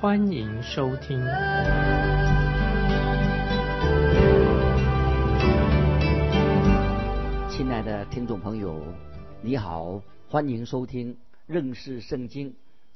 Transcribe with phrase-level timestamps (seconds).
[0.00, 1.20] 欢迎收听。
[7.50, 8.82] 亲爱的听众朋友，
[9.42, 12.54] 你好，欢迎收听认识圣经，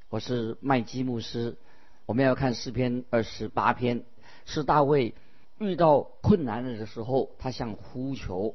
[0.09, 1.59] 我是麦基牧师。
[2.07, 4.03] 我们要看诗篇二十八篇，
[4.47, 5.15] 是大卫
[5.59, 8.55] 遇到困难的时候，他向呼求。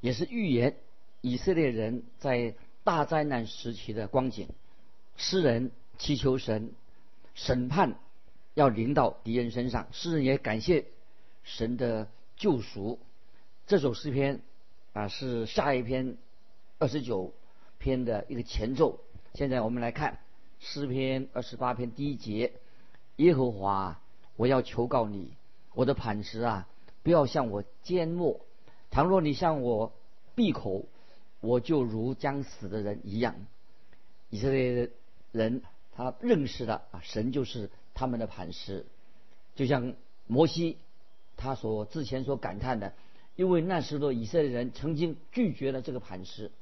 [0.00, 0.76] 也是预言
[1.20, 4.50] 以色列人在大灾难时期的光景。
[5.16, 6.70] 诗人祈求神
[7.38, 7.94] 审判
[8.54, 10.86] 要临到敌人身上，诗人也感谢
[11.44, 12.98] 神的救赎。
[13.68, 14.40] 这首诗篇
[14.92, 16.16] 啊是下一篇
[16.80, 17.32] 二十九
[17.78, 18.98] 篇的一个前奏。
[19.34, 20.18] 现在我们来看
[20.58, 22.54] 诗篇二十八篇第一节：
[23.16, 24.00] 耶和华，
[24.34, 25.30] 我要求告你，
[25.74, 26.66] 我的磐石啊，
[27.04, 28.40] 不要向我缄默。
[28.90, 29.92] 倘若你向我
[30.34, 30.86] 闭口，
[31.40, 33.36] 我就如将死的人一样。
[34.28, 34.90] 以色列
[35.30, 35.62] 人
[35.98, 38.86] 他认识了啊，神就是他们的磐石，
[39.56, 39.94] 就像
[40.28, 40.76] 摩西
[41.36, 42.94] 他所之前所感叹的，
[43.34, 46.52] 因为那时的以色列人曾经拒绝了这个磐石。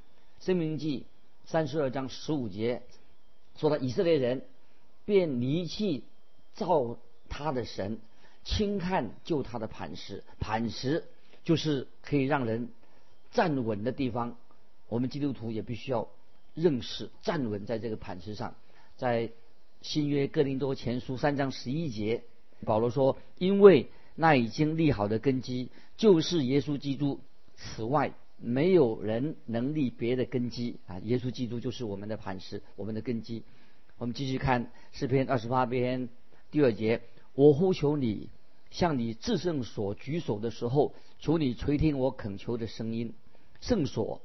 [0.40, 1.04] 生命记
[1.44, 2.80] 三十二章十五节
[3.58, 4.46] 说到以色列人
[5.04, 6.04] 便离弃
[6.54, 6.96] 造
[7.28, 7.98] 他的神，
[8.42, 11.04] 轻看救他的磐石，磐石。
[11.44, 12.70] 就是可以让人
[13.32, 14.38] 站稳的地方，
[14.88, 16.08] 我们基督徒也必须要
[16.54, 18.54] 认识站稳在这个磐石上。
[18.97, 19.30] 在
[19.83, 22.22] 新约哥林多前书三章十一节，
[22.64, 27.20] 保罗说：“因为那已经立好的根基就是耶稣基督，
[27.56, 30.98] 此外没有人能立别的根基啊！
[31.04, 33.43] 耶稣基督就是我们的磐石，我们的根基。”
[33.98, 36.09] 我们继续看诗篇二十八篇
[36.50, 37.03] 第二节
[37.34, 38.31] ：“我呼求你。”
[38.70, 43.15] 向你至圣所举手的时候，求你垂听我恳求的声音。
[43.60, 44.20] 圣所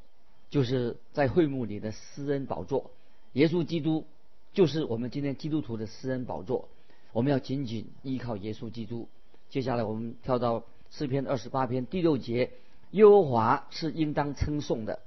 [0.50, 2.92] 就是在会幕里的私人宝座，
[3.34, 4.06] 耶稣基督
[4.54, 6.70] 就是我们今天基督徒的私人宝座。
[7.14, 9.08] 我们要紧紧依靠耶稣基督。
[9.50, 12.52] 接下来我们跳到诗篇二十八篇第六节：
[12.92, 15.00] 耶和华是应当称颂的，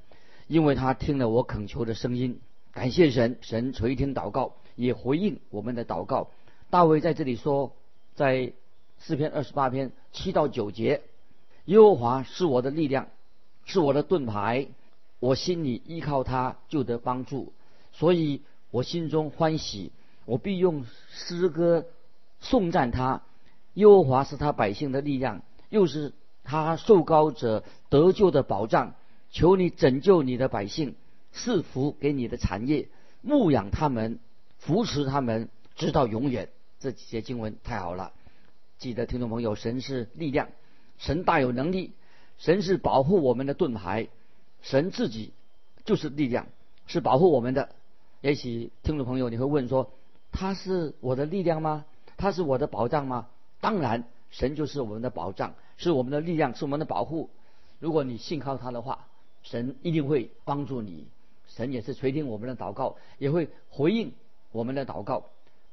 [0.47, 2.41] 因为他听了我恳求的声音。
[2.73, 6.31] 感谢神，神垂听祷告，也回应我们的祷告。
[6.71, 7.73] 大卫在这里说，
[8.15, 8.53] 在。
[8.97, 11.03] 四篇二十八篇七到九节，
[11.67, 13.09] 耶和华是我的力量，
[13.67, 14.69] 是我的盾牌，
[15.19, 17.53] 我心里依靠他就得帮助，
[17.93, 18.41] 所以
[18.75, 19.93] 我心中欢喜，
[20.25, 21.87] 我必用诗歌
[22.41, 23.23] 颂赞他。
[23.75, 26.13] 耶和华是他百姓的力量，又是
[26.43, 28.97] 他受高者得救的保障。
[29.31, 30.97] 求你拯救你的百姓，
[31.31, 32.89] 赐福给你的产业，
[33.21, 34.19] 牧养他们，
[34.59, 36.49] 扶持他们，直到永远。
[36.81, 38.13] 这几节经文太好了。
[38.79, 40.49] 记得听众朋友，神是力量，
[40.99, 41.93] 神大有能力，
[42.39, 44.09] 神是保护我们的盾牌，
[44.63, 45.33] 神自己
[45.85, 46.49] 就是力量，
[46.89, 47.69] 是保护我们的。
[48.25, 49.91] 也许听众朋友你会问说，
[50.33, 51.85] 他是我的力量吗？
[52.17, 53.29] 他是我的保障吗？
[53.61, 57.29] 当然，神就是我们的保障，是我们的力量，是我们的保护。
[57.81, 59.09] 如果你信靠他的话，
[59.43, 61.07] 神一定会帮助你。
[61.49, 64.15] 神也是垂听我们的祷告，也会回应
[64.53, 65.27] 我们的祷告。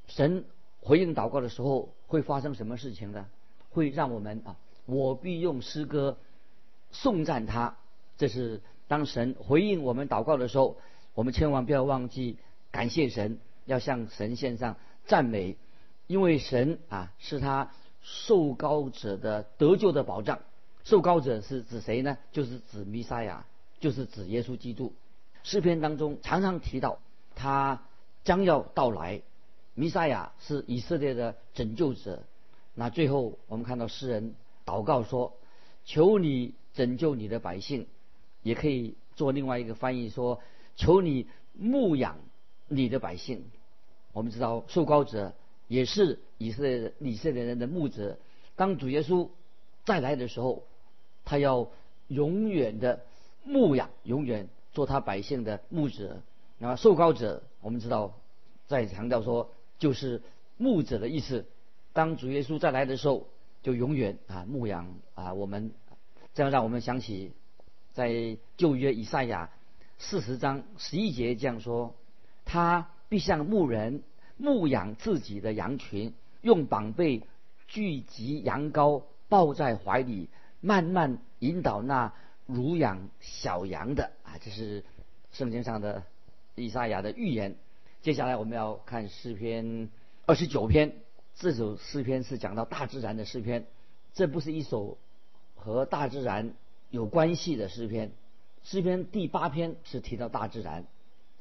[0.08, 0.44] 神。
[0.82, 3.28] 回应祷告的时候会发生什么事情呢？
[3.70, 4.58] 会让我们啊，
[4.88, 6.18] 我必用诗歌
[6.92, 7.78] 颂赞他。
[8.18, 10.76] 这是当神回应我们祷告的时候，
[11.14, 12.38] 我们千万不要忘记
[12.72, 15.58] 感谢神，要向神献上赞美，
[16.08, 20.40] 因为神啊是他受高者的得救的保障。
[20.84, 22.18] 受高者是指谁呢？
[22.32, 23.46] 就是指弥撒亚，
[23.80, 24.94] 就是指耶稣基督。
[25.44, 27.00] 诗篇当中常常提到
[27.35, 27.84] 他
[28.24, 29.22] 将要到来。
[29.74, 32.24] 弥赛亚是以色列的拯救者。
[32.74, 34.35] 那最后我们看到诗人
[34.66, 35.34] 祷告说
[35.85, 37.88] ：“求你拯救你的百姓。”
[38.44, 40.40] 也可以做另外一个翻译说
[40.82, 42.18] ：“求你牧养
[42.68, 43.46] 你的百姓。”
[44.14, 45.34] 我们知道受膏者
[45.68, 48.18] 也是以色列以色列人的牧者。
[48.56, 49.30] 当主耶稣
[49.86, 50.64] 再来的时候，
[51.24, 51.70] 他要
[52.08, 53.06] 永远的
[53.44, 56.22] 牧养，永远做他百姓的牧者。
[56.58, 58.20] 那么受膏者，我们知道
[58.68, 59.54] 在强调说。
[59.82, 60.22] 就是
[60.58, 61.48] 牧者的意思。
[61.92, 63.26] 当主耶稣再来的时候，
[63.64, 65.72] 就永远啊牧养啊我们，
[66.36, 67.34] 这样让我们想起
[67.94, 69.50] 在旧约以赛亚
[70.03, 71.96] 四十章十一节这样说：
[72.44, 74.02] 他必像牧人
[74.36, 77.22] 牧养自己的羊群，用膀背
[77.68, 80.28] 聚集羊羔，抱在怀里，
[80.59, 82.14] 慢慢引导那
[82.48, 84.84] 乳养小羊的啊，这是
[85.32, 86.04] 圣经上的
[86.56, 87.56] 以赛亚的预言。
[88.02, 89.90] 接下来我们要看诗篇
[90.26, 90.96] 二十九篇，
[91.36, 93.68] 这首诗篇是讲到大自然的诗篇，
[94.14, 94.97] 这不是一首
[95.54, 96.56] 和大自然
[96.90, 98.12] 有关系的诗篇。
[98.63, 100.85] 诗篇第八篇是提到大自然，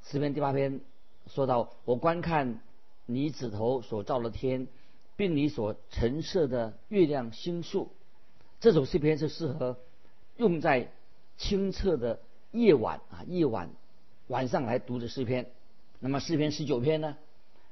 [0.05, 0.81] 诗篇第八篇
[1.27, 2.61] 说到我观看
[3.07, 4.69] 你指头所照的天。
[5.17, 7.91] 并你所陈设的月亮星宿，
[8.59, 9.77] 这首诗篇是适合
[10.39, 10.93] 用在
[11.37, 12.21] 清澈的
[12.53, 13.69] 夜晚啊，夜晚
[14.29, 15.51] 晚上来读的诗篇。
[15.99, 17.19] 那么诗篇十九篇呢，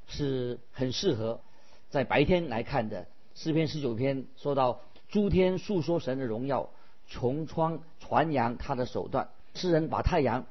[0.06, 1.40] 是很适合
[1.88, 3.06] 在白天来看的。
[3.34, 6.68] 诗篇十九篇说到诸天诉说神的荣耀，
[7.08, 9.30] 穹窗传扬他的手段。
[9.58, 10.46] 诗人把太阳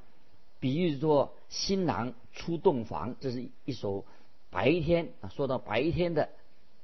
[0.59, 4.05] 比喻作新郎出洞房，这是一首
[4.51, 6.29] 白天啊，说到白天的。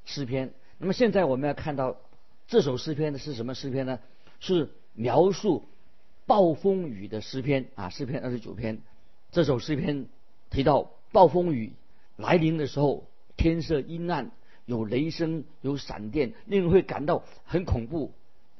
[0.05, 0.53] 诗篇。
[0.79, 1.95] 那么现在我们要看到
[2.47, 3.99] 这首诗篇的是什么诗篇呢？
[4.41, 5.63] 是描述
[6.25, 8.81] 暴风雨的诗篇啊，诗篇二十九篇。
[9.31, 10.07] 这首诗篇
[10.49, 11.71] 提到暴风雨
[12.17, 13.05] 来临的时候，
[13.37, 14.31] 天色阴暗，
[14.65, 18.11] 有雷声，有闪电，令人会感到很恐怖。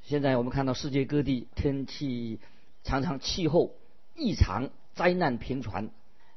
[0.01, 2.39] 现在我们看到世界各地天气
[2.83, 3.75] 常常气候
[4.15, 5.89] 异常，灾难频传。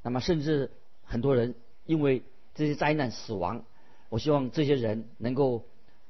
[0.03, 0.71] 那么甚至
[1.05, 1.55] 很多人
[1.85, 2.23] 因为
[2.55, 3.65] 这些灾难死亡。
[4.09, 5.65] 我希望这些人能够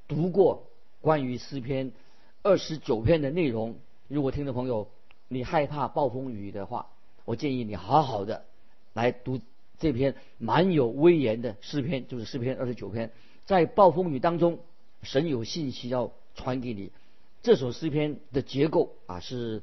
[0.06, 0.68] 读过
[1.00, 1.92] 关于诗篇
[2.42, 3.76] 二十九篇的内容。
[4.08, 4.88] 如果听众朋友
[5.28, 6.88] 你害怕暴风雨的话，
[7.24, 8.44] 我建议你好好的
[8.92, 9.40] 来读
[9.78, 13.10] 这篇蛮有威严的诗篇，就是诗篇二十九篇。
[13.46, 14.58] 在暴风雨当中，
[15.02, 16.92] 神有信息要传给你。
[17.42, 19.62] 这首诗篇的结构啊，是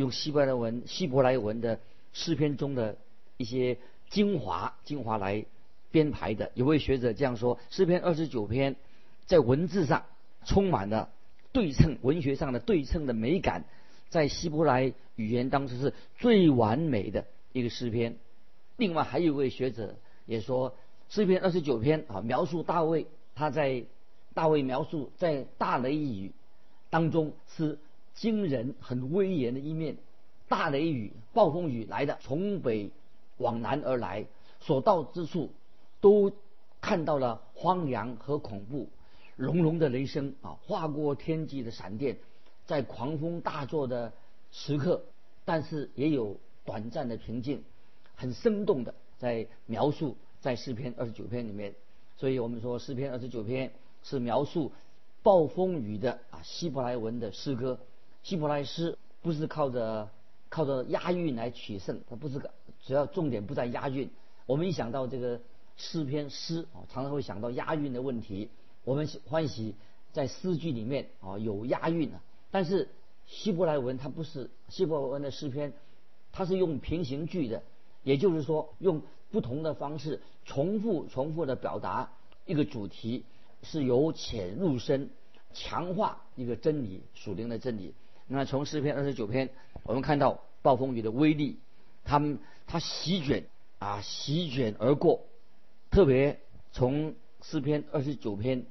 [0.00, 1.80] 用希伯来文、希伯来文的
[2.12, 2.96] 诗篇中的
[3.36, 3.78] 一些
[4.10, 5.44] 精华精华来。
[5.90, 8.76] 编排的有位学者这样说：诗篇二十九篇
[9.24, 10.04] 在文字上
[10.44, 11.08] 充满了
[11.50, 13.64] 对称，文学上的对称的美感，
[14.10, 17.24] 在希伯来语言当中是最完美的
[17.54, 18.18] 一个诗篇。
[18.76, 19.96] 另外还有一位学者
[20.26, 20.74] 也说，
[21.08, 23.84] 诗篇二十九篇啊，描述大卫他在
[24.34, 26.32] 大卫描述在大雷雨
[26.90, 27.78] 当中是
[28.20, 29.96] 惊人很威严的一面。
[30.48, 32.90] 大雷雨、暴风雨来的从北
[33.36, 34.26] 往南而来，
[34.60, 35.50] 所到之处。
[36.00, 36.30] 都
[36.80, 38.88] 看到了荒凉和恐怖，
[39.34, 42.16] 隆隆的雷声啊，划过天际的闪电，
[42.66, 44.12] 在狂风大作的
[44.52, 45.02] 时刻，
[45.44, 47.64] 但是也有短暂的平静，
[48.14, 51.74] 很生动的在描述在诗篇二十九篇里面。
[52.16, 53.72] 所以我们说诗篇二十九篇
[54.04, 54.70] 是描述
[55.24, 57.80] 暴风雨的啊希伯来文的诗歌。
[58.22, 60.08] 希伯来诗不是靠着
[60.48, 62.38] 靠着押韵来取胜，它不是
[62.84, 64.10] 主要重点不在押韵。
[64.46, 65.40] 我们一想到这个。
[65.80, 68.48] 诗篇诗啊，常常会想到押韵的问题。
[68.82, 69.76] 我们欢喜
[70.12, 72.20] 在诗句里面啊有押韵啊，
[72.50, 72.88] 但是
[73.28, 75.72] 希伯来文它不是希伯来文的诗篇，
[76.32, 77.62] 它是用平行句的，
[78.02, 82.10] 也就是说用不同的方式重复重复的表达
[82.44, 83.24] 一个主题，
[83.62, 85.10] 是由浅入深，
[85.54, 87.94] 强化一个真理属灵的真理。
[88.28, 89.48] 那从诗篇二十九篇，
[89.82, 91.58] 我们看到暴风雨的威力，
[92.04, 93.44] 他们它席卷
[93.78, 95.22] 啊席卷而过。
[95.90, 96.38] 特别
[96.70, 98.66] 从诗篇二十九篇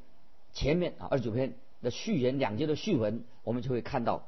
[0.53, 4.27] 前面啊，二十九篇的序言两节的序文，我们就会看到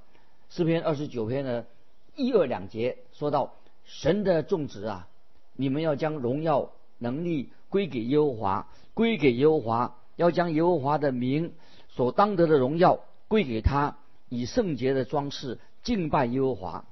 [0.50, 1.68] 诗篇二十九篇的
[2.16, 3.54] 一二两节说到
[3.86, 5.08] 神的众子啊，
[5.54, 11.54] 你们要将荣耀能力归给耶和华，归给耶和华，要将耶和华的名
[11.90, 13.98] 所当得的荣耀归给他，
[14.30, 16.86] 以圣洁的装饰敬拜耶和华。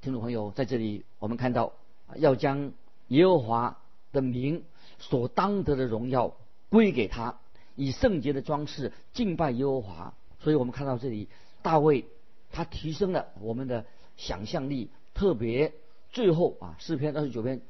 [0.00, 1.72] 听众朋友，在这里我们看到
[2.16, 2.72] 要将
[3.08, 3.78] 耶和华
[4.12, 4.64] 的名。
[5.00, 6.34] 所当得的荣耀
[6.70, 7.36] 归给他，
[7.74, 10.14] 以圣洁的装饰敬拜耶和华。
[10.40, 11.28] 所以我们看到这里，
[11.62, 12.06] 大卫
[12.52, 13.84] 他提升了我们的
[14.16, 14.88] 想象力。
[15.12, 15.72] 特别
[16.10, 17.60] 最后啊，诗篇二十九篇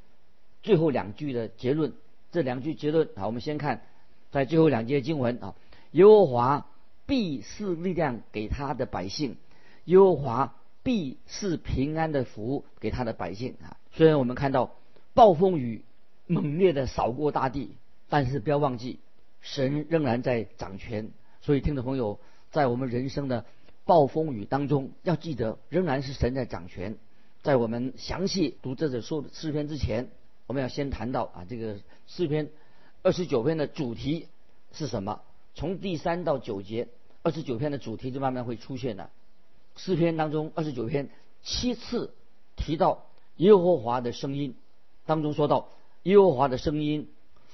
[0.63, 1.93] 最后两句的结论，
[2.31, 3.83] 这两句结论啊，我们先看
[4.31, 5.57] 在最后两节经文啊，
[5.93, 6.67] 耶和华
[7.07, 9.37] 必是力量给他的百姓，
[9.85, 13.77] 耶和华必是平安的福给他的百姓啊。
[13.93, 14.77] 虽然我们看到
[15.15, 15.85] 暴风雨。
[16.27, 17.77] 猛烈的扫过大地，
[18.09, 18.99] 但是不要忘记，
[19.43, 21.11] 神仍然在掌权。
[21.43, 22.19] 所以，听众朋友，
[22.51, 23.45] 在我们人生的
[23.85, 26.97] 暴风雨当中，要记得仍然是神在掌权。
[27.43, 30.09] 在我们详细读这首诗篇之前，
[30.47, 32.49] 我们要先谈到啊，这个诗篇
[33.03, 34.29] 二十九篇的主题
[34.73, 35.21] 是什么？
[35.55, 36.89] 从第三到九节，
[37.23, 39.11] 二十九篇的主题就慢慢会出现了。
[39.77, 41.09] 诗篇当中，二十九篇
[41.43, 42.13] 七次
[42.57, 43.07] 提到
[43.37, 44.55] 耶和华的声音，
[45.07, 45.69] 当中说到。
[46.05, 47.09] 耶和华的声音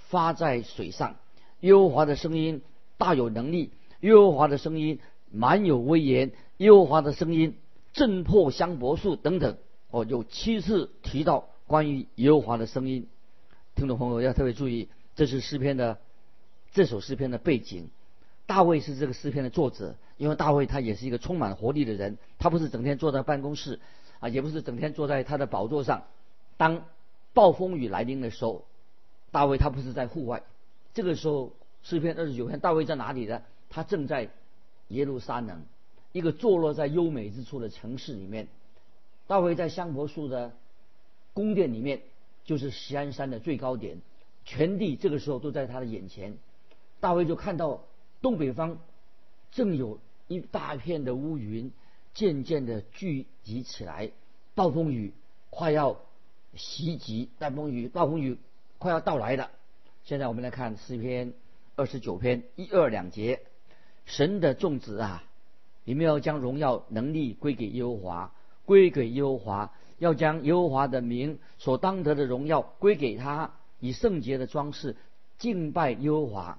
[0.08, 1.14] 发在水上，
[1.60, 2.62] 耶和华的声音
[2.98, 4.98] 大有能力，耶和华的声音
[5.30, 7.54] 满有威严，耶和华的声音
[7.92, 9.56] 震破香柏树等等。
[9.92, 13.06] 哦，有七次提到关于耶和华的声音。
[13.76, 16.00] 听众朋友要特别注意，这是诗篇的
[16.72, 17.90] 这首诗篇的背景。
[18.46, 23.78] 大卫是这个诗篇的作者，因为大卫他也是一个充满活力的人，他不是整天坐在办公室
[24.18, 26.02] 啊，也不是整天坐在他的宝座上。
[26.56, 26.84] 当
[27.32, 28.64] 暴风雨来临的时候，
[29.30, 30.42] 大卫他不是在户外，
[30.94, 31.52] 这个时候
[31.84, 33.42] 诗篇二十九篇，大卫在哪里呢？
[33.68, 34.30] 他正在
[34.88, 35.62] 耶路撒冷，
[36.10, 38.48] 一个坐落在优美之处的城市里面。
[39.28, 40.52] 大卫在香柏树的
[41.34, 42.02] 宫殿里面，
[42.44, 44.00] 就是锡安山的最高点，
[44.44, 46.36] 全地这个时候都在他的眼前。
[47.00, 47.82] 大卫就看到。
[48.22, 48.78] 东北方
[49.50, 51.72] 正有一大片的乌云
[52.12, 54.10] 渐渐的聚集起来，
[54.54, 55.14] 暴风雨
[55.48, 55.96] 快要
[56.54, 58.36] 袭击，暴风雨暴风雨
[58.76, 59.50] 快要到来了。
[60.04, 61.32] 现在我们来看诗篇
[61.76, 63.40] 二十九篇一二两节，
[64.04, 65.24] 神的众子啊，
[65.84, 68.34] 你们要将荣耀能力归给耶和华，
[68.66, 74.94] 归给耶和华，要将耶和华的名所当得的荣耀归给他，以圣洁的装饰
[75.38, 76.58] 敬拜耶和华。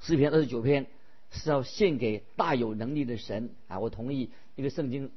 [0.00, 0.86] 诗篇二十九篇
[1.30, 3.78] 是要献给大有能力的神啊！
[3.78, 5.10] 我同意一个圣经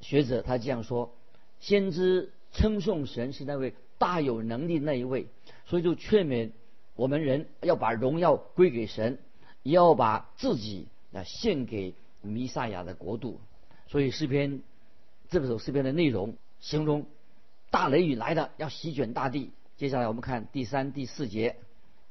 [0.00, 1.14] 学者他这样说：
[1.60, 5.26] 先知称颂神是那位大有能力那一位，
[5.66, 6.50] 所以就劝勉
[6.96, 9.18] 我们人要把荣耀归给神，
[9.62, 13.40] 也要把自己啊献给弥赛亚的国度。
[13.86, 14.62] 所以诗篇
[15.28, 17.06] 这首诗篇的内容形容
[17.70, 19.50] 大雷雨来了，要席卷大地。
[19.76, 21.56] 接下来我们看第三、第四节，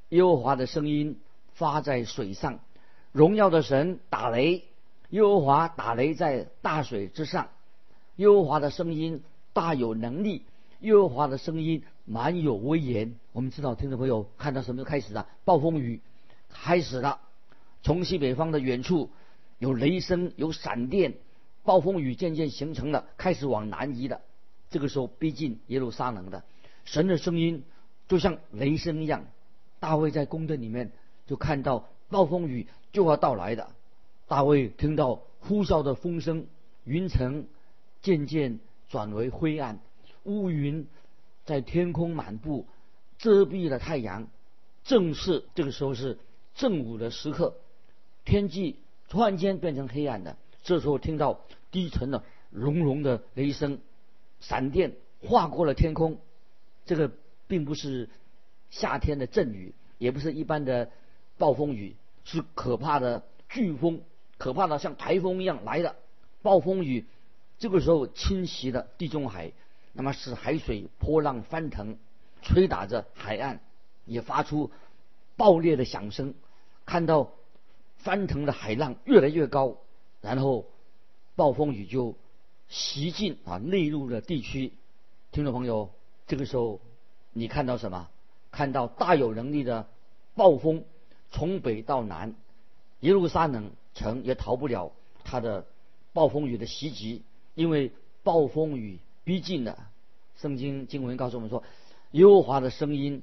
[0.09, 1.19] 耶和华的声音。
[1.59, 2.61] 发在水上，
[3.11, 4.63] 荣耀的神打雷，
[5.09, 7.49] 耶和华打雷在大水之上，
[8.15, 10.45] 耶和华的声音大有能力，
[10.79, 13.13] 耶和华的声音满有威严。
[13.33, 15.27] 我们知道，听众朋友看到什么开始了？
[15.43, 15.99] 暴风雨
[16.47, 17.19] 开始了，
[17.83, 19.09] 从西北方的远处
[19.57, 21.15] 有雷声，有闪电，
[21.65, 24.21] 暴风雨渐渐形成了，开始往南移了。
[24.69, 26.45] 这个时候逼近耶路撒冷的
[26.85, 27.65] 神的声音
[28.07, 29.25] 就像雷声一样。
[29.81, 30.93] 大卫在宫殿里面。
[31.29, 33.69] 就看到暴风雨就要到来的，
[34.27, 36.47] 大卫听到呼啸的风声，
[36.85, 37.45] 云层
[38.01, 38.59] 渐渐
[38.89, 39.79] 转为灰暗，
[40.23, 40.87] 乌云
[41.45, 42.65] 在天空满布，
[43.19, 44.27] 遮蔽了太阳。
[44.83, 46.17] 正是这个时候是
[46.55, 47.53] 正午的时刻，
[48.25, 50.35] 天际突然间变成黑暗的。
[50.63, 53.77] 这时候听到低沉的隆隆的雷声，
[54.39, 56.17] 闪电划过了天空。
[56.87, 57.11] 这个
[57.47, 58.09] 并不是
[58.71, 60.89] 夏天的阵雨，也不是一般的。
[61.39, 64.01] 暴风雨是可怕的飓风，
[64.37, 65.95] 可怕的像台风一样来的
[66.41, 67.05] 暴风雨，
[67.57, 69.53] 这个时候侵袭了地中海，
[69.93, 71.97] 那么使海水波浪翻腾，
[72.41, 73.61] 吹打着海岸，
[74.05, 74.69] 也发出
[75.37, 76.35] 爆裂的响声。
[76.85, 77.31] 看到
[77.95, 79.77] 翻腾的海浪越来越高，
[80.21, 80.65] 然后
[81.35, 82.15] 暴风雨就
[82.67, 84.73] 袭进啊内陆的地区。
[85.31, 85.89] 听众朋友，
[86.27, 86.81] 这个时候
[87.31, 88.09] 你看到什么？
[88.51, 89.87] 看到大有能力的
[90.35, 90.83] 暴风。
[91.31, 92.33] 从北到南，
[93.01, 94.91] 耶路撒冷城也逃不了
[95.23, 95.65] 他的
[96.13, 97.23] 暴风雨的袭击，
[97.55, 97.91] 因为
[98.23, 99.87] 暴风雨逼近了。
[100.37, 101.63] 圣经经文告诉我们说，
[102.11, 103.21] 耶和华的声音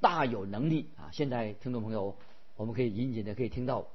[0.00, 1.08] 大有能力啊！
[1.12, 2.16] 现在听众朋友，
[2.56, 3.86] 我们可以隐隐的可以听到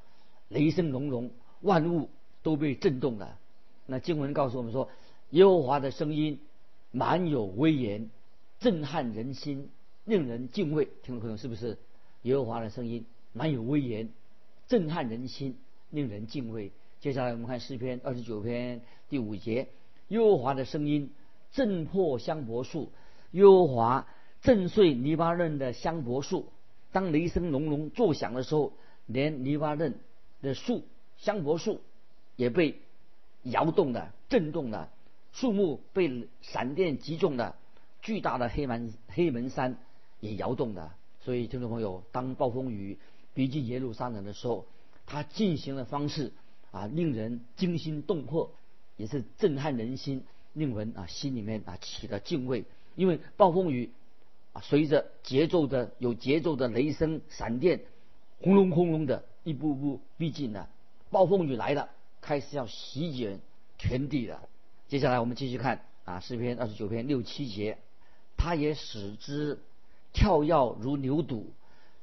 [0.47, 2.09] 雷声隆隆，万物
[2.43, 3.37] 都被震动了。
[3.85, 4.89] 那经文告诉我们说，
[5.31, 6.39] 耶和华的声音
[6.91, 8.09] 满有威严，
[8.59, 9.69] 震撼人心，
[10.05, 10.85] 令人敬畏。
[11.03, 11.77] 听众朋友，是不是
[12.23, 13.05] 耶和华的声音？
[13.37, 14.09] 蛮有威严，
[14.65, 15.57] 震撼人心，
[15.89, 16.71] 令人敬畏。
[17.01, 19.67] 接下来我们看诗篇二十九篇第五节：
[20.07, 21.11] 耶和华的声音
[21.51, 22.93] 震破香柏树，
[23.31, 24.07] 耶和华
[24.41, 26.47] 震碎黎巴嫩的香柏树。
[26.93, 28.71] 当雷声隆隆作响的时候，
[29.05, 29.99] 连黎巴嫩
[30.41, 30.83] 的树
[31.17, 31.81] 香柏树
[32.37, 32.79] 也被
[33.43, 34.87] 摇动的、震动的，
[35.33, 37.57] 树木被闪电击中的，
[38.01, 39.77] 巨大的黑门黑门山
[40.21, 40.89] 也摇动的。
[41.19, 42.97] 所以，听众朋友，当暴风雨。
[43.35, 44.65] 逼近耶路撒冷的时候，
[45.05, 46.31] 他进行的方式
[46.71, 48.49] 啊，令人惊心动魄，
[48.95, 50.23] 也是震撼人心，
[50.53, 52.63] 令人啊心里面啊起了敬畏。
[52.95, 53.91] 因为暴风雨
[54.53, 57.81] 啊，随着节奏的有节奏的雷声、闪电，
[58.41, 60.69] 轰隆轰隆的一步步逼近了。
[61.11, 61.89] 暴风雨来了，
[62.21, 63.41] 开始要席卷
[63.77, 64.47] 全地了。
[64.87, 67.77] 接下来我们继续看啊，诗篇二十九篇六七节，
[68.37, 69.59] 他也使之
[70.13, 71.43] 跳跃如牛犊，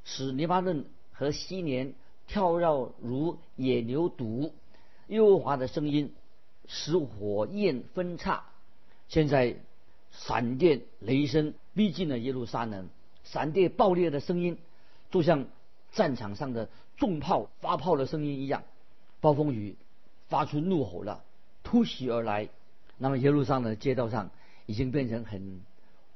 [0.05, 0.85] 使黎巴嫩。
[1.23, 1.95] 和昔年
[2.27, 4.51] 跳绕如野牛犊，
[5.07, 6.13] 耶和华的声音
[6.67, 8.45] 使火焰分叉。
[9.07, 9.55] 现在
[10.11, 12.89] 闪电雷声逼近了耶路撒冷，
[13.23, 14.59] 闪电爆裂的声音
[15.13, 15.47] 就像
[15.93, 18.65] 战场上的重炮发炮的声音一样。
[19.21, 19.77] 暴风雨
[20.29, 21.23] 发出怒吼了，
[21.63, 22.49] 突袭而来。
[22.99, 24.31] 那么耶路撒冷的街道上
[24.67, 25.61] 已经变成很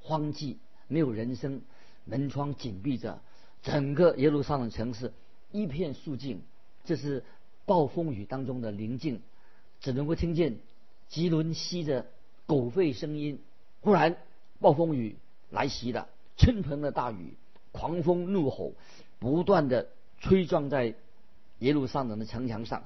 [0.01, 0.57] 荒寂，
[0.89, 1.63] 没有人声，
[2.05, 3.21] 门窗紧闭着，
[3.66, 5.12] 整个耶路撒冷城市
[5.50, 6.40] 一片肃静。
[6.85, 7.25] 这是
[7.64, 9.20] 暴风雨当中的宁静，
[9.80, 10.58] 只能够听见
[11.08, 12.06] 吉伦西的
[12.46, 13.40] 狗吠声音。
[13.80, 14.16] 忽然，
[14.61, 15.16] 暴风雨
[15.50, 17.35] 来袭了，倾盆的大雨，
[17.73, 18.75] 狂风怒吼，
[19.18, 19.88] 不断的
[20.20, 20.94] 吹撞在
[21.58, 22.85] 耶路撒冷的城墙上，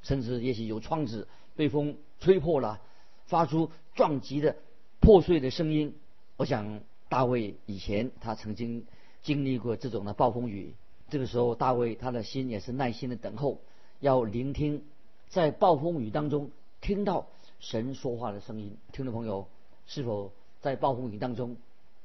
[0.00, 2.80] 甚至也许有窗子被风吹破了。
[3.26, 4.56] 发出撞击的
[5.00, 5.96] 破碎的声音。
[6.36, 8.84] 我想大卫以前他曾经
[9.22, 10.74] 经历过这种的暴风雨。
[11.08, 13.58] 这个时候，大卫他的心也是耐心的等候，
[13.98, 14.84] 要聆听
[15.28, 16.50] 在暴风雨当中
[16.80, 17.26] 听到
[17.58, 18.76] 神说话的声音。
[18.92, 19.48] 听众朋友，
[19.86, 21.56] 是否在暴风雨当中，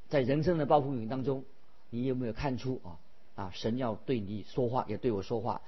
[0.10, 1.44] 在人生的暴风雨当中，
[1.92, 2.98] 你有没有看出啊
[3.36, 5.62] 啊神要对你说话，也对我说话？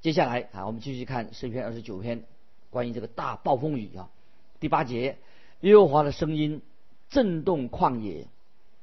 [0.00, 2.24] 接下来啊，我们继续看诗篇二十九篇，
[2.70, 4.08] 关于这个大暴风雨啊。
[4.60, 5.18] 第八节，
[5.62, 6.62] 耶和华的声音
[7.08, 8.28] 震动旷野，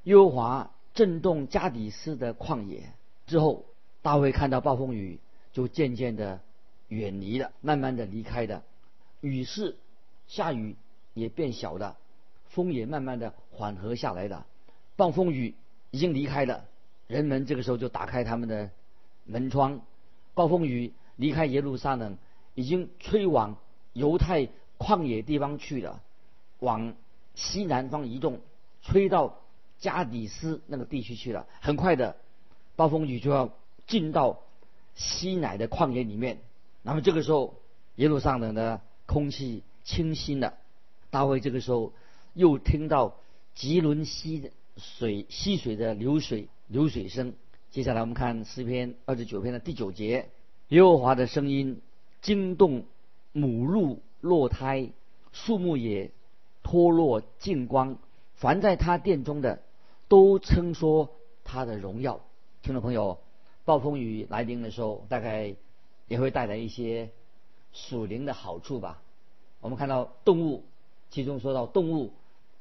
[0.04, 2.94] 耶和华震动加底斯的旷野
[3.26, 3.66] 之后，
[4.04, 5.20] 大卫看到暴风雨
[5.52, 6.42] 就渐渐的
[6.90, 8.62] 远离了，慢慢的离开的，
[9.20, 9.78] 雨势
[10.28, 10.76] 下雨
[11.16, 11.98] 也变小了，
[12.50, 14.46] 风也慢慢的缓和下来了，
[14.96, 15.56] 暴风雨
[15.90, 16.66] 已经离开了，
[17.08, 18.70] 人们这个时候就打开他们的
[19.26, 19.82] 门窗，
[20.36, 22.20] 暴风雨离开耶路撒冷，
[22.54, 23.58] 已经吹往
[23.94, 24.50] 犹太。
[24.78, 26.02] 旷野地方去了，
[26.58, 26.96] 往
[27.36, 28.40] 西南方移动，
[28.82, 29.41] 吹到
[29.82, 31.46] 加底斯那个地区去了。
[31.60, 32.16] 很快的，
[32.78, 33.52] 暴风雨就要
[33.88, 34.40] 进到
[34.96, 36.38] 西乃的旷野里面。
[36.82, 37.56] 那么这个时候，
[37.96, 40.54] 耶路撒冷的空气清新了。
[41.10, 41.92] 大卫这个时候
[42.34, 43.18] 又听到
[43.54, 47.34] 吉伦溪的水溪水的流水流水声。
[47.72, 50.30] 接下来我们看诗篇二十九篇的第九节：
[50.70, 51.82] 耶和华的声音
[52.22, 52.86] 惊动
[53.34, 54.02] 母鹿。
[54.22, 54.92] 落胎，
[55.32, 56.12] 树木也
[56.62, 57.98] 脱落净光。
[58.36, 59.64] 凡在他殿中的，
[60.12, 61.10] 都称说
[61.46, 62.20] 他的荣耀。
[62.64, 63.20] 听众朋友，
[63.64, 65.56] 暴风雨来临的时候，大概
[66.10, 67.12] 也会带来一些
[67.72, 69.02] 属灵的好处吧。
[69.62, 70.66] 我们看到动物，
[71.12, 72.12] 其中说到动物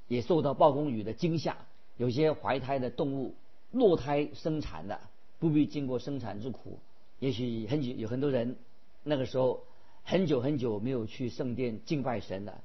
[0.06, 1.56] 也受到暴风雨的惊吓。
[1.96, 3.34] 有些怀胎的动物
[3.72, 5.00] 落胎生产的，
[5.40, 6.78] 不必经过生产之苦。
[7.18, 8.54] 也许很久有很多人
[9.02, 9.64] 那个时候。
[10.02, 12.62] 很久很久没有去圣殿敬拜神了，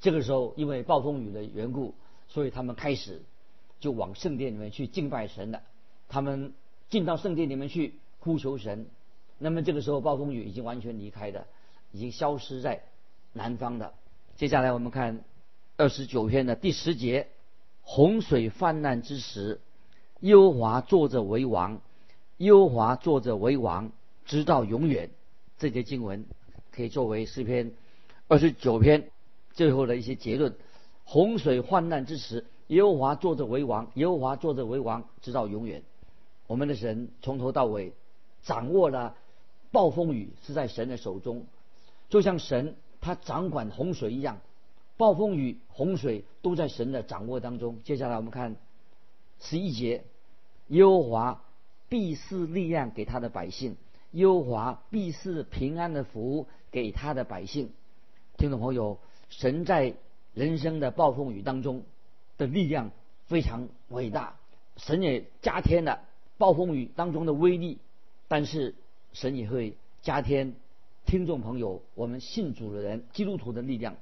[0.00, 1.94] 这个时候因为暴风雨的缘故，
[2.28, 3.20] 所以他们开始
[3.80, 5.62] 就往圣殿里面去敬拜神了。
[6.08, 6.52] 他们
[6.90, 8.86] 进到圣殿里面去呼求神，
[9.38, 11.46] 那么这个时候暴风雨已经完全离开的，
[11.92, 12.82] 已经消失在
[13.32, 13.92] 南方的。
[14.36, 15.24] 接下来我们看
[15.76, 17.28] 二十九篇的第十节：
[17.82, 19.60] 洪水泛滥之时，
[20.20, 21.80] 优华坐着为王，
[22.36, 23.92] 优华坐着为王，
[24.24, 25.10] 直到永远。
[25.58, 26.24] 这节经文。
[26.70, 27.72] 可以作为诗篇
[28.28, 29.10] 二十九篇
[29.52, 30.54] 最后的一些结论。
[31.02, 35.82] 洪水患难之时，耶和华坐着为王，耶和华坐着为王，直到永远。
[36.46, 37.92] 我们的神从头到尾
[38.42, 39.16] 掌握了
[39.70, 41.46] 暴风雨是在神的手中，
[42.08, 44.38] 就像神他掌管洪水一样，
[44.96, 47.80] 暴风雨、洪水都在神的掌握当中。
[47.84, 48.56] 接下来我们看
[49.40, 50.04] 十一节，
[50.68, 51.42] 耶和华
[51.88, 53.76] 必赐力量给他的百姓，
[54.12, 56.46] 耶和华必赐平安的福。
[56.70, 57.70] 给他的百姓，
[58.36, 58.98] 听众朋友，
[59.30, 59.94] 神在
[60.34, 61.82] 人生的暴风雨当中
[62.38, 62.90] 的力量
[63.26, 64.36] 非常伟大，
[64.76, 66.00] 神也加添了
[66.38, 67.78] 暴风雨当中的威力，
[68.28, 68.74] 但是
[69.12, 70.54] 神也会加添
[71.04, 73.96] 听众朋友我们信主的人基督徒的力量，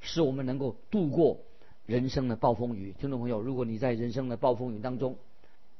[0.00, 1.38] 使我们能够度过
[1.86, 2.94] 人生的暴风雨。
[3.00, 5.16] 听众朋友，如果你在人生的暴风雨当中，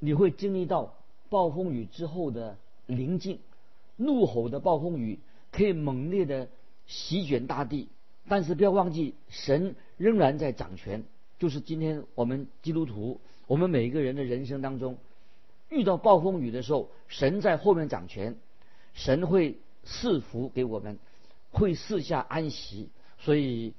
[0.01, 0.95] 你会经历到
[1.29, 3.39] 暴风雨之后的宁静，
[3.97, 5.21] 怒吼的暴风雨。
[5.51, 6.51] 可以猛烈的
[6.87, 7.89] 席卷大地，
[8.29, 11.05] 但是不要忘记，神仍然在掌权。
[11.39, 14.99] 就是今天我们基督徒，我们每一个人的人生当中，
[15.69, 18.37] 遇到暴风雨的时候，神在后面掌权，
[18.93, 20.99] 神会赐福给我们，
[21.51, 22.89] 会赐下安息。
[23.19, 23.73] 所以，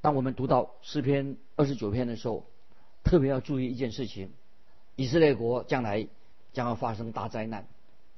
[0.00, 2.46] 当我们读到诗篇二十九篇的时候，
[3.02, 4.30] 特别要注意一件事情：
[4.94, 6.06] 以色列国将来
[6.52, 7.66] 将要发生大灾难，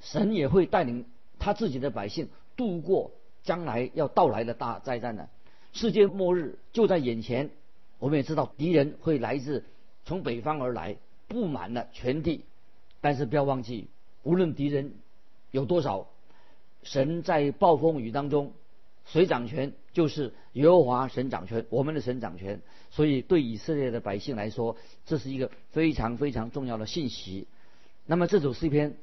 [0.00, 1.06] 神也会带领
[1.38, 2.28] 他自己的百姓。
[2.54, 5.28] 度过将来要到来的大灾难呢？
[5.72, 7.50] 世界末日就在眼前。
[8.02, 9.62] 我们也知道敌人会来自
[10.04, 10.96] 从北方而来，
[11.28, 12.44] 布满了全地。
[13.00, 13.86] 但是不要忘记，
[14.24, 14.94] 无论敌人
[15.52, 16.08] 有多少，
[16.82, 18.54] 神在暴风雨当中，
[19.04, 22.60] 谁掌权就是耶和华神掌权，我们的神掌权。
[22.90, 27.46] 所以对以色列的百姓来说，这是一个非常非常重要的信息。
[28.04, 28.96] 那么这首诗篇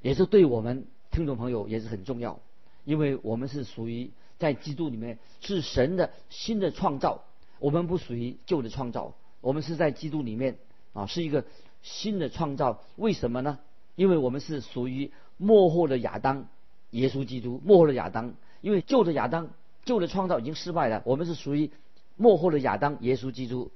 [0.00, 2.38] 也是对我们听众朋友也是很重要。
[2.84, 7.24] 因为我们是属于在基督里面是神的新的创造，
[7.58, 10.58] 我们不属于旧的创造，我们是在基督里面
[10.92, 11.44] 啊，是一个
[11.82, 12.82] 新的创造。
[12.96, 13.58] 为什么呢？
[13.96, 16.48] 因为我们是属于末后的亚当，
[16.90, 18.34] 耶稣基督末后的亚当。
[18.60, 19.50] 因为旧的亚当、
[19.84, 21.70] 旧的创造已经失败了，我们是属于
[22.16, 23.70] 末后的亚当，耶稣基督。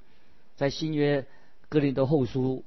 [0.57, 1.25] 在新约
[1.69, 2.65] 哥林多后书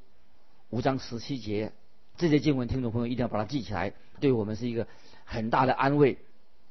[0.70, 1.74] 五章十七节，
[2.18, 4.88] 这些经文，听众朋友一定要把它记起来，对我们是一个
[5.26, 6.18] 很大的安慰。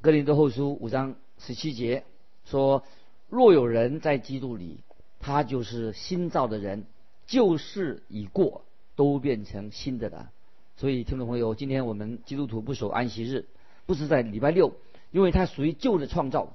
[0.00, 2.04] 哥林多后书五章十七节
[2.46, 2.82] 说
[3.28, 4.80] ：“若有人在基督里，
[5.20, 6.84] 他就是新造的人，
[7.26, 8.64] 旧事已过，
[8.96, 10.30] 都变成新的了。”
[10.76, 13.46] 所以，听众朋友，今天我们基督徒不守安息日，
[13.86, 14.74] 不是在礼拜六，
[15.10, 16.52] 因为它属于旧的创造。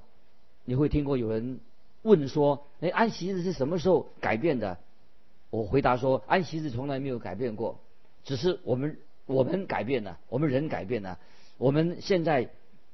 [0.64, 1.60] 你会听过有人
[2.02, 4.78] 问说：“哎，安息日是什么时候改变的？”
[5.50, 7.80] 我回答说：“安息日从来没有改变过，
[8.24, 11.18] 只是我们我们改变了，我们人改变了，
[11.58, 12.50] 我们现在。”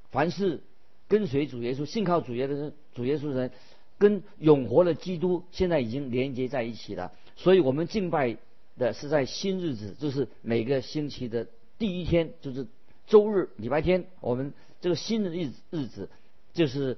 [0.09, 0.61] 凡是
[1.07, 3.51] 跟随主耶稣、信靠主耶稣、主耶稣的人，
[3.97, 7.13] 跟永活的基督现在已经连接在一起了。
[7.35, 8.37] 所以我们敬拜
[8.77, 12.67] 的是在新日子，就是每个星期的第一天，就是
[13.07, 14.05] 周日、礼拜天。
[14.19, 16.09] 我们这个新的日子日子，
[16.53, 16.97] 就是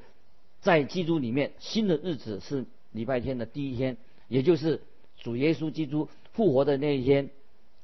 [0.59, 4.81] 在基督里面新的日子是礼拜天的第一天，也就是
[5.19, 7.29] 主耶稣基督复活的那一天，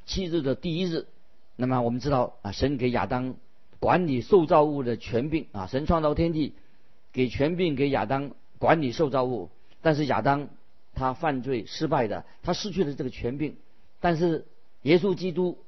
[0.05, 1.05] 七日的第一日。
[1.55, 3.35] 那么我们知道啊，神给亚当。
[3.85, 5.67] 管理受造物的权柄啊！
[5.67, 6.55] 神创造天地，
[7.13, 9.51] 给权柄给亚当管理受造物。
[9.83, 10.49] 但是亚当
[10.95, 13.57] 他犯罪失败的，他失去了这个权柄。
[13.99, 14.47] 但是
[14.81, 15.59] 耶稣基督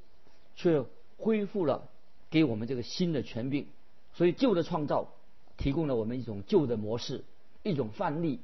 [0.56, 0.84] 却
[1.16, 1.88] 恢复了
[2.28, 3.68] 给我们这个新的权柄。
[4.14, 5.12] 所以旧的创造
[5.56, 7.22] 提供了我们一种旧的模式，
[7.62, 8.40] 一种范例。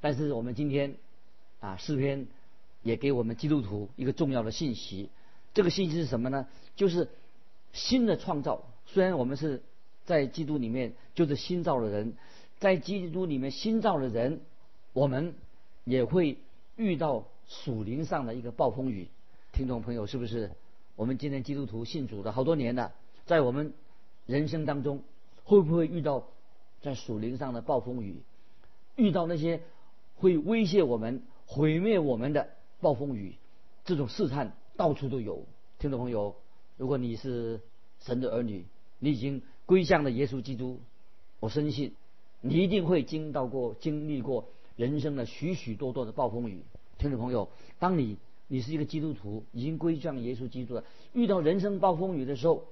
[0.00, 0.94] 但是我们今天
[1.60, 2.26] 啊诗篇
[2.82, 5.10] 也给我们基督徒一个重要的信息。
[5.52, 6.48] 这个信息是什么呢？
[6.74, 7.10] 就是
[7.74, 8.64] 新的创造。
[8.86, 9.62] 虽然我们是
[10.04, 12.14] 在基督里面就是新造的人，
[12.58, 14.40] 在基督里面新造的人，
[14.92, 15.34] 我们
[15.84, 16.38] 也会
[16.76, 19.08] 遇到属灵上的一个暴风雨。
[19.52, 20.50] 听众朋友，是不是？
[20.96, 22.92] 我们今天基督徒信主的好多年了，
[23.26, 23.72] 在我们
[24.26, 25.02] 人生当中，
[25.42, 26.28] 会不会遇到
[26.80, 28.22] 在属灵上的暴风雨？
[28.94, 29.60] 遇到那些
[30.16, 33.34] 会威胁我们、毁灭我们的暴风雨？
[33.84, 35.44] 这种试探到处都有。
[35.78, 36.36] 听众朋友，
[36.76, 37.60] 如果你是
[38.00, 38.64] 神的儿女，
[39.04, 40.80] 你已经归向了耶稣基督，
[41.38, 41.92] 我深信
[42.40, 46.62] 你一定会经到过、经历过人生的许许多多的暴风雨。
[46.96, 48.16] 听众朋友，当你
[48.48, 52.64] 你是一个基督徒，已经归向耶稣基督了，遇到人生暴风雨的时候，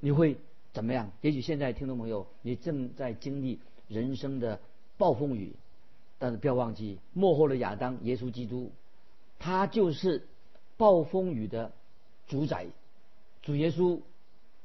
[0.00, 0.36] 你会
[0.74, 1.10] 怎么样？
[1.22, 4.60] 也许现在听众朋友你正在经历人生的
[4.98, 5.54] 暴风雨，
[6.18, 8.70] 但是不要忘记，幕后的亚当耶稣基督，
[9.38, 10.26] 他就是
[10.76, 11.72] 暴风雨的
[12.28, 12.66] 主宰，
[13.40, 13.98] 主耶稣。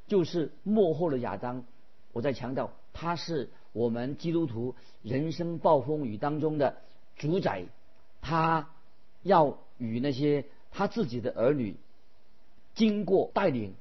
[0.07, 1.65] 就是幕后的亚当，
[2.13, 6.77] 我在强调，他是我们基督徒人生暴风雨当中的
[7.15, 7.65] 主宰，
[8.21, 8.69] 他
[9.23, 11.75] 要与那些他自己的儿女
[12.75, 13.73] 经过带领，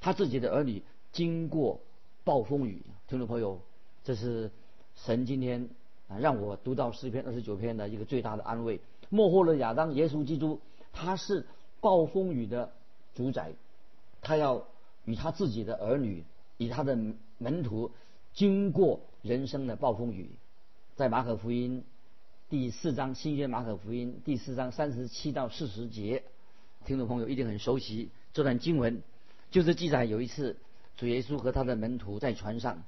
[0.00, 1.80] 他自己的儿女经过
[2.24, 2.82] 暴风雨。
[3.06, 3.60] 听众朋友，
[4.04, 4.50] 这是
[4.96, 5.68] 神今天
[6.08, 8.80] 啊让我读到诗篇二十九篇的一个最大的安慰。
[9.10, 10.60] 幕后的亚当，耶稣基督，
[10.94, 11.46] 他是
[11.80, 12.72] 暴风雨的
[13.14, 13.52] 主宰，
[14.22, 14.66] 他要。
[15.08, 16.22] 与他自己的儿女，
[16.58, 16.94] 与他的
[17.38, 17.90] 门徒，
[18.34, 20.28] 经过人生的暴风雨，
[20.96, 21.82] 在马可福音
[22.50, 26.24] 第四章新约马可福音第四章三十七到四十节，
[26.84, 29.02] 听众朋友一定很熟悉这段经文，
[29.50, 30.58] 就是记载有一次
[30.98, 32.82] 主耶稣和他的门徒在船上，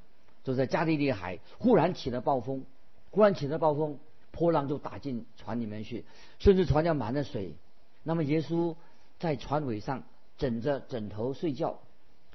[0.45, 2.67] 就在加利利海，忽然起了暴风，
[3.11, 3.99] 忽然起了暴风，
[4.31, 6.05] 波浪就打进船里面去，
[6.39, 7.55] 甚至船要满了水。
[8.03, 8.77] 那么耶稣
[9.19, 10.03] 在船尾上
[10.37, 11.79] 枕着枕头睡觉。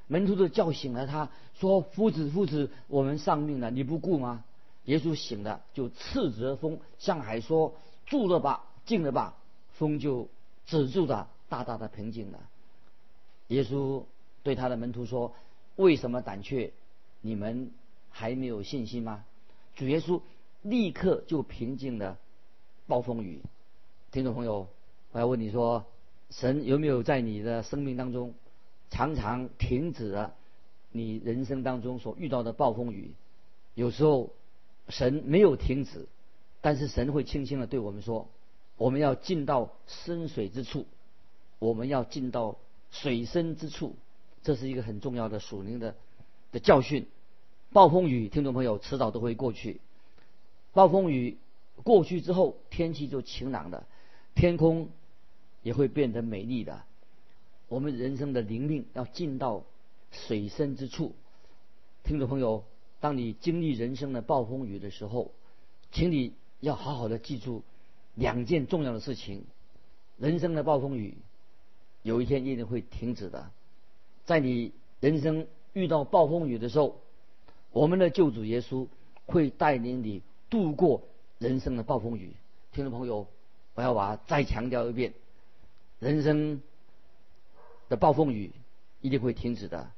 [0.07, 4.43] 门徒都叫醒了他，说：“夫子，夫子，我们丧命了，你不顾吗？”
[4.85, 7.73] 耶稣醒了，就斥责风，向海说
[8.05, 9.35] ：“住了吧，静了吧。”
[9.77, 10.29] 风就
[10.65, 12.39] 止住了，大大的平静了。
[13.47, 14.03] 耶稣
[14.43, 15.33] 对他的门徒说
[15.75, 16.71] ：“为什么胆怯？
[17.21, 17.71] 你们
[18.09, 19.25] 还没有信心吗？”
[19.75, 20.21] 主耶稣
[20.61, 22.17] 立刻就平静了
[22.87, 23.41] 暴风雨。
[24.11, 24.67] 听众朋友，
[25.11, 25.85] 我要问你说：
[26.29, 28.33] 神有没有在你的生命当中？
[28.89, 30.33] 常常停止了
[30.91, 33.11] 你人生当中所遇到的暴风雨，
[33.73, 34.31] 有时候
[34.89, 36.07] 神没有停止，
[36.61, 38.29] 但是神会轻轻的对我们说
[38.77, 40.85] ：“我们要进到深水之处，
[41.59, 42.57] 我们要进到
[42.91, 43.95] 水深之处。”
[44.43, 45.95] 这是一个很重要的属灵的
[46.51, 47.07] 的教训。
[47.73, 49.81] 暴风雨，听众朋友，迟早都会过去。
[50.71, 51.37] 暴风雨
[51.83, 53.85] 过去之后，天气就晴朗了，
[54.35, 54.89] 天空
[55.63, 56.83] 也会变得美丽的。
[57.67, 59.63] 我们人生的灵命要进到
[60.11, 61.13] 水深之处，
[62.03, 62.63] 听众朋友，
[62.99, 65.31] 当你经历人生的暴风雨的时候，
[65.91, 67.63] 请你要好好的记住
[68.13, 69.45] 两件重要的事情：
[70.17, 71.17] 人生的暴风雨
[72.03, 73.49] 有一天一定会停止的。
[74.25, 77.01] 在你人生遇到暴风雨的时候，
[77.71, 78.87] 我们的救主耶稣
[79.25, 81.01] 会带领你度过
[81.39, 82.31] 人生的暴风雨。
[82.71, 83.27] 听众朋友，
[83.73, 85.13] 我要把再强调一遍：
[85.99, 86.61] 人生
[87.89, 88.51] 的暴风雨
[89.01, 89.91] 一定会停止的。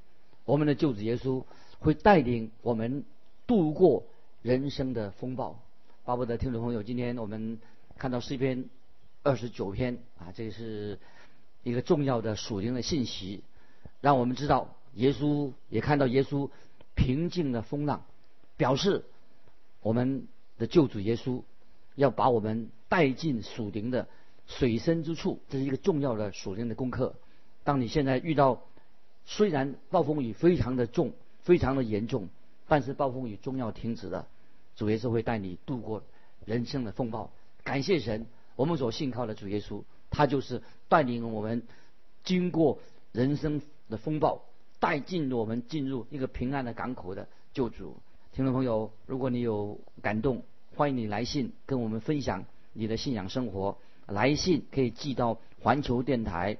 [0.45, 1.43] 我们的救主耶稣
[1.79, 3.03] 会带领我们
[3.45, 4.03] 度过
[4.41, 5.59] 人生的风暴。
[6.05, 7.59] 巴不得听众朋友，今天我们
[7.97, 8.69] 看到诗篇
[9.23, 10.99] 二十九篇啊，这是
[11.63, 13.43] 一个重要的属灵的信息，
[14.01, 16.49] 让我们知道耶稣也看到耶稣
[16.95, 18.05] 平静的风浪，
[18.55, 19.05] 表示
[19.81, 21.43] 我们的救主耶稣。
[21.95, 24.07] 要把我们带进属灵的
[24.45, 27.15] 水深之处，这是一个重要的属灵的功课。
[27.67, 28.61] 当你现在遇到
[29.25, 32.29] 虽然暴风雨非常的重、非常的严重，
[32.65, 34.25] 但是暴风雨终要停止的，
[34.77, 36.01] 主耶稣会带你度过
[36.45, 37.29] 人生的风暴。
[37.65, 38.25] 感谢神，
[38.55, 41.61] 我们所信靠的主耶稣，他就是带领我们
[42.23, 42.79] 经过
[43.11, 44.43] 人生的风暴，
[44.79, 47.97] 带进我们进入一个平安的港口的救主。
[48.31, 50.41] 听众朋友，如果你有感动，
[50.77, 53.77] 欢迎你来信跟我们分享你的信仰生活。
[54.05, 56.59] 来信可以寄到环球电台